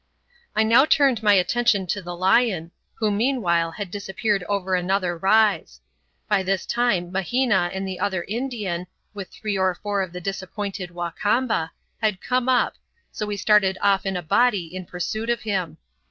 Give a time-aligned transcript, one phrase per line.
[0.55, 5.79] I now turned my attention to the lion, who meanwhile had disappeared over another rise.
[6.27, 10.89] By this time Mahina and the other Indian, with three or four of the disappointed
[10.89, 11.69] Wa Kamba,
[12.01, 12.77] had come up,
[13.11, 15.77] so we started off in a body in pursuit of him.